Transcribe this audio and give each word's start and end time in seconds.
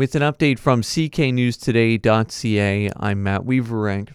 With 0.00 0.14
an 0.14 0.22
update 0.22 0.58
from 0.58 0.80
cknewstoday.ca, 0.80 2.90
I'm 2.96 3.22
Matt 3.22 3.42
Weaverang. 3.42 4.08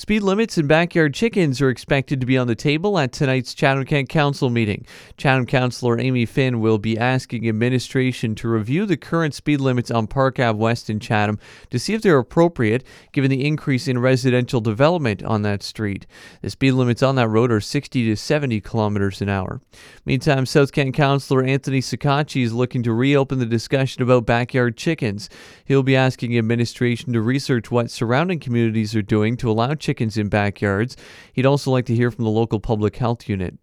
Speed 0.00 0.22
limits 0.22 0.56
and 0.56 0.66
backyard 0.66 1.12
chickens 1.12 1.60
are 1.60 1.68
expected 1.68 2.20
to 2.20 2.26
be 2.26 2.38
on 2.38 2.46
the 2.46 2.54
table 2.54 2.98
at 2.98 3.12
tonight's 3.12 3.52
Chatham 3.52 3.84
Kent 3.84 4.08
Council 4.08 4.48
meeting. 4.48 4.86
Chatham 5.18 5.44
Councillor 5.44 6.00
Amy 6.00 6.24
Finn 6.24 6.58
will 6.58 6.78
be 6.78 6.96
asking 6.96 7.46
administration 7.46 8.34
to 8.36 8.48
review 8.48 8.86
the 8.86 8.96
current 8.96 9.34
speed 9.34 9.60
limits 9.60 9.90
on 9.90 10.06
Park 10.06 10.40
Ave 10.40 10.56
West 10.56 10.88
in 10.88 11.00
Chatham 11.00 11.38
to 11.68 11.78
see 11.78 11.92
if 11.92 12.00
they're 12.00 12.16
appropriate 12.16 12.82
given 13.12 13.30
the 13.30 13.46
increase 13.46 13.86
in 13.86 13.98
residential 13.98 14.62
development 14.62 15.22
on 15.22 15.42
that 15.42 15.62
street. 15.62 16.06
The 16.40 16.48
speed 16.48 16.72
limits 16.72 17.02
on 17.02 17.16
that 17.16 17.28
road 17.28 17.52
are 17.52 17.60
60 17.60 18.06
to 18.06 18.16
70 18.16 18.58
kilometers 18.62 19.20
an 19.20 19.28
hour. 19.28 19.60
Meantime, 20.06 20.46
South 20.46 20.72
Kent 20.72 20.94
Councillor 20.94 21.42
Anthony 21.42 21.82
Ceccacci 21.82 22.42
is 22.42 22.54
looking 22.54 22.82
to 22.84 22.94
reopen 22.94 23.38
the 23.38 23.44
discussion 23.44 24.02
about 24.02 24.24
backyard 24.24 24.78
chickens. 24.78 25.19
He'll 25.66 25.82
be 25.82 25.94
asking 25.94 26.36
administration 26.36 27.12
to 27.12 27.20
research 27.20 27.70
what 27.70 27.90
surrounding 27.90 28.40
communities 28.40 28.96
are 28.96 29.02
doing 29.02 29.36
to 29.36 29.50
allow 29.50 29.74
chickens 29.74 29.90
chickens 29.90 30.16
in 30.16 30.28
backyards. 30.28 30.96
He'd 31.32 31.46
also 31.46 31.70
like 31.70 31.84
to 31.86 31.94
hear 31.94 32.10
from 32.10 32.24
the 32.24 32.30
local 32.30 32.60
public 32.60 32.96
health 32.96 33.28
unit. 33.28 33.58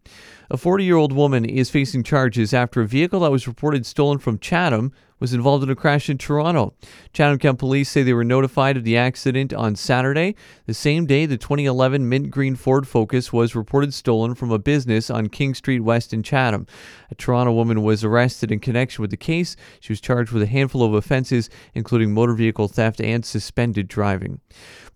A 0.52 0.58
40 0.58 0.84
year 0.84 0.96
old 0.96 1.12
woman 1.12 1.46
is 1.46 1.70
facing 1.70 2.04
charges 2.04 2.54
after 2.54 2.82
a 2.82 2.88
vehicle 2.88 3.22
that 3.22 3.32
was 3.32 3.48
reported 3.48 3.86
stolen 3.86 4.20
from 4.20 4.40
Chatham 4.40 4.92
was 5.20 5.34
involved 5.34 5.64
in 5.64 5.70
a 5.70 5.76
crash 5.76 6.10
in 6.10 6.18
Toronto. 6.18 6.74
Chatham 7.14 7.40
Kent 7.40 7.60
police 7.60 7.90
say 7.90 8.04
they 8.04 8.14
were 8.14 8.24
notified 8.24 8.78
of 8.78 8.84
the 8.84 8.98
accident 8.98 9.54
on 9.54 9.76
Saturday, 9.76 10.36
the 10.66 10.74
same 10.74 11.06
day 11.06 11.26
the 11.26 11.38
2011 11.38 12.08
mint 12.08 12.30
green 12.30 12.56
Ford 12.56 12.88
Focus 12.88 13.34
was 13.34 13.56
reported 13.56 13.94
stolen 13.94 14.36
from 14.36 14.52
a 14.52 14.60
business 14.60 15.10
on 15.10 15.30
King 15.30 15.54
Street 15.54 15.80
West 15.80 16.14
in 16.14 16.24
Chatham. 16.24 16.68
A 17.10 17.16
Toronto 17.16 17.54
woman 17.54 17.84
was 17.84 18.04
arrested 18.04 18.52
in 18.52 18.60
connection 18.60 19.02
with 19.02 19.12
the 19.12 19.18
case. 19.18 19.56
She 19.80 19.92
was 19.92 20.02
charged 20.02 20.32
with 20.32 20.44
a 20.44 20.48
handful 20.48 20.84
of 20.84 20.94
offenses, 20.94 21.50
including 21.74 22.14
motor 22.14 22.34
vehicle 22.34 22.68
theft 22.68 23.02
and 23.02 23.26
suspended 23.26 23.88
driving. 23.88 24.42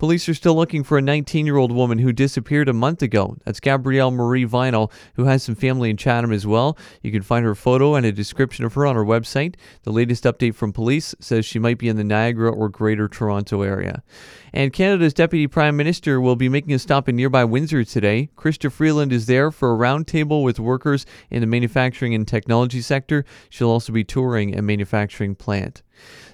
Police 0.01 0.27
are 0.27 0.33
still 0.33 0.55
looking 0.55 0.83
for 0.83 0.97
a 0.97 1.01
19 1.01 1.45
year 1.45 1.57
old 1.57 1.71
woman 1.71 1.99
who 1.99 2.11
disappeared 2.11 2.67
a 2.67 2.73
month 2.73 3.03
ago. 3.03 3.37
That's 3.45 3.59
Gabrielle 3.59 4.09
Marie 4.09 4.47
Vinyl, 4.47 4.91
who 5.13 5.25
has 5.25 5.43
some 5.43 5.53
family 5.53 5.91
in 5.91 5.97
Chatham 5.97 6.31
as 6.31 6.47
well. 6.47 6.75
You 7.03 7.11
can 7.11 7.21
find 7.21 7.45
her 7.45 7.53
photo 7.53 7.93
and 7.93 8.03
a 8.03 8.11
description 8.11 8.65
of 8.65 8.73
her 8.73 8.87
on 8.87 8.97
our 8.97 9.05
website. 9.05 9.55
The 9.83 9.91
latest 9.91 10.10
latest 10.11 10.25
update 10.25 10.53
from 10.53 10.73
police 10.73 11.15
says 11.21 11.45
she 11.45 11.57
might 11.57 11.77
be 11.77 11.87
in 11.87 11.95
the 11.95 12.03
Niagara 12.03 12.51
or 12.51 12.67
Greater 12.67 13.07
Toronto 13.07 13.61
area. 13.61 14.03
And 14.51 14.73
Canada's 14.73 15.13
Deputy 15.13 15.47
Prime 15.47 15.77
Minister 15.77 16.19
will 16.19 16.35
be 16.35 16.49
making 16.49 16.73
a 16.73 16.79
stop 16.79 17.07
in 17.07 17.15
nearby 17.15 17.45
Windsor 17.45 17.85
today. 17.85 18.29
Chrystia 18.35 18.69
Freeland 18.69 19.13
is 19.13 19.27
there 19.27 19.51
for 19.51 19.73
a 19.73 19.77
roundtable 19.77 20.43
with 20.43 20.59
workers 20.59 21.05
in 21.29 21.39
the 21.39 21.47
manufacturing 21.47 22.13
and 22.13 22.27
technology 22.27 22.81
sector. 22.81 23.23
She'll 23.49 23.69
also 23.69 23.93
be 23.93 24.03
touring 24.03 24.57
a 24.57 24.61
manufacturing 24.61 25.33
plant. 25.33 25.81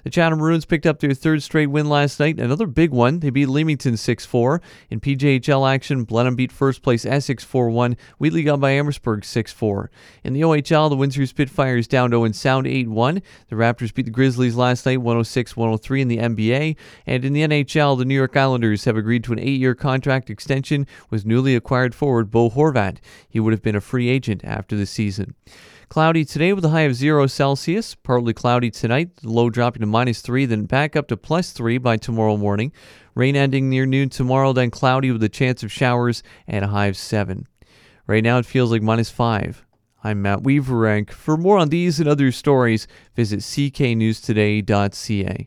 The 0.04 0.10
Chatham 0.10 0.38
Maroons 0.38 0.64
picked 0.64 0.86
up 0.86 1.00
their 1.00 1.12
third 1.12 1.42
straight 1.42 1.66
win 1.66 1.88
last 1.88 2.20
night, 2.20 2.38
another 2.38 2.66
big 2.66 2.90
one. 2.90 3.20
They 3.20 3.30
beat 3.30 3.48
Leamington 3.48 3.96
6 3.96 4.24
4. 4.24 4.60
In 4.90 5.00
PJHL 5.00 5.70
action, 5.70 6.04
Blenheim 6.04 6.36
beat 6.36 6.52
first 6.52 6.82
place 6.82 7.04
Essex 7.04 7.44
4 7.44 7.70
1. 7.70 7.96
Wheatley 8.18 8.42
got 8.42 8.60
by 8.60 8.70
Amherstburg 8.70 9.24
6 9.24 9.52
4. 9.52 9.90
In 10.24 10.32
the 10.32 10.42
OHL, 10.42 10.88
the 10.88 10.96
Windsor 10.96 11.26
Spitfires 11.26 11.86
down 11.86 12.14
Owen 12.14 12.32
Sound 12.32 12.66
8 12.66 12.88
1. 12.88 13.22
The 13.48 13.56
Raptors 13.56 13.92
beat 13.92 14.06
the 14.06 14.10
Grizzlies 14.10 14.56
last 14.56 14.86
night 14.86 14.98
106 14.98 15.56
103 15.56 16.00
in 16.00 16.08
the 16.08 16.18
NBA. 16.18 16.76
And 17.06 17.24
in 17.24 17.32
the 17.32 17.42
NHL, 17.42 17.98
the 17.98 18.04
New 18.04 18.14
York 18.14 18.36
Islanders 18.36 18.84
have 18.84 18.96
agreed 18.96 19.24
to 19.24 19.32
an 19.32 19.38
eight 19.38 19.60
year 19.60 19.74
contract 19.74 20.30
extension 20.30 20.86
with 21.10 21.26
newly 21.26 21.54
acquired 21.54 21.94
forward 21.94 22.30
Bo 22.30 22.50
Horvat. 22.50 22.98
He 23.28 23.40
would 23.40 23.52
have 23.52 23.62
been 23.62 23.76
a 23.76 23.80
free 23.80 24.08
agent 24.08 24.44
after 24.44 24.76
the 24.76 24.86
season. 24.86 25.34
Cloudy 25.88 26.24
today 26.26 26.52
with 26.52 26.66
a 26.66 26.68
high 26.68 26.82
of 26.82 26.94
0 26.94 27.26
Celsius. 27.28 27.94
Partly 27.94 28.34
cloudy 28.34 28.70
tonight, 28.70 29.08
low 29.22 29.48
dropping 29.48 29.80
to 29.80 29.86
minus 29.86 30.20
3, 30.20 30.44
then 30.44 30.64
back 30.64 30.94
up 30.94 31.08
to 31.08 31.16
plus 31.16 31.50
3 31.52 31.78
by 31.78 31.96
tomorrow 31.96 32.36
morning. 32.36 32.72
Rain 33.14 33.34
ending 33.34 33.70
near 33.70 33.86
noon 33.86 34.10
tomorrow, 34.10 34.52
then 34.52 34.70
cloudy 34.70 35.10
with 35.10 35.22
a 35.22 35.30
chance 35.30 35.62
of 35.62 35.72
showers 35.72 36.22
and 36.46 36.62
a 36.62 36.68
high 36.68 36.88
of 36.88 36.96
7. 36.98 37.46
Right 38.06 38.22
now 38.22 38.36
it 38.36 38.44
feels 38.44 38.70
like 38.70 38.82
minus 38.82 39.08
5. 39.08 39.64
I'm 40.04 40.20
Matt 40.20 40.40
Weaverank. 40.40 41.10
For 41.10 41.38
more 41.38 41.56
on 41.56 41.70
these 41.70 41.98
and 41.98 42.08
other 42.08 42.32
stories, 42.32 42.86
visit 43.16 43.40
cknewstoday.ca. 43.40 45.46